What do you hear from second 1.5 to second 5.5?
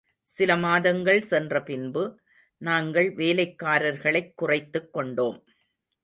பின்பு, நாங்கள் வேலைக்காரர்களைக் குறைத்துக் கொண்டோம்.